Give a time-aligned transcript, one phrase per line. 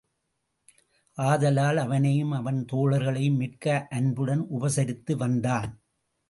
[1.17, 5.69] ஆதலால் அவனையும் அவன் தோழர்களையும் மிக்க அன்புடன் உபசரித்து வந்தான்.